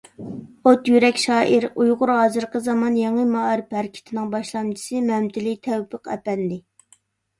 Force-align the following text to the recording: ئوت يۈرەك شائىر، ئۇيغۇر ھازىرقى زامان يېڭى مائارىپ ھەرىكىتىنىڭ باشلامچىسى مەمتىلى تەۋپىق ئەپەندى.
ئوت 0.69 0.87
يۈرەك 0.91 1.19
شائىر، 1.23 1.67
ئۇيغۇر 1.83 2.13
ھازىرقى 2.13 2.61
زامان 2.69 2.97
يېڭى 3.01 3.27
مائارىپ 3.35 3.77
ھەرىكىتىنىڭ 3.79 4.33
باشلامچىسى 4.37 5.05
مەمتىلى 5.11 5.55
تەۋپىق 5.69 6.15
ئەپەندى. 6.17 6.63